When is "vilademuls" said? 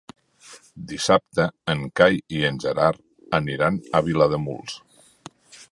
4.09-4.81